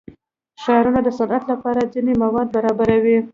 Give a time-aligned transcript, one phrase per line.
[0.63, 3.17] ښارونه د صنعت لپاره ځینې مواد برابروي.